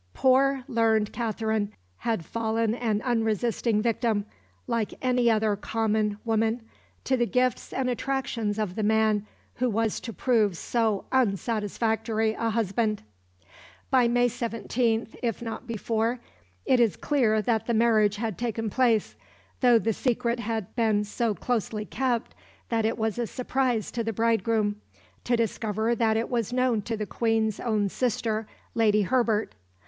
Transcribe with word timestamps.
Poor, 0.15 0.63
learned 0.67 1.11
Katherine 1.13 1.71
had 1.97 2.25
fallen 2.25 2.73
an 2.73 3.03
unresisting 3.03 3.83
victim, 3.83 4.25
like 4.65 4.95
any 4.99 5.29
other 5.29 5.55
common 5.55 6.17
woman, 6.25 6.63
to 7.03 7.15
the 7.15 7.27
gifts 7.27 7.71
and 7.71 7.87
attractions 7.87 8.57
of 8.57 8.73
the 8.73 8.81
man 8.81 9.27
who 9.57 9.69
was 9.69 9.99
to 9.99 10.11
prove 10.11 10.57
so 10.57 11.05
unsatisfactory 11.11 12.33
a 12.33 12.49
husband! 12.49 13.03
By 13.91 14.07
May 14.07 14.27
17, 14.27 15.07
if 15.21 15.39
not 15.39 15.67
before, 15.67 16.19
it 16.65 16.79
is 16.79 16.95
clear 16.95 17.39
that 17.39 17.67
the 17.67 17.73
marriage 17.75 18.15
had 18.15 18.39
taken 18.39 18.71
place, 18.71 19.15
though 19.59 19.77
the 19.77 19.93
secret 19.93 20.39
had 20.39 20.75
been 20.75 21.03
so 21.03 21.35
closely 21.35 21.85
kept 21.85 22.33
that 22.69 22.85
it 22.85 22.97
was 22.97 23.19
a 23.19 23.27
surprise 23.27 23.91
to 23.91 24.03
the 24.03 24.13
bridegroom 24.13 24.81
to 25.25 25.35
discover 25.37 25.93
that 25.93 26.17
it 26.17 26.31
was 26.31 26.51
known 26.51 26.81
to 26.81 26.97
the 26.97 27.05
Queen's 27.05 27.59
own 27.59 27.87
sister, 27.87 28.47
Lady 28.73 29.03
Herbert. 29.03 29.53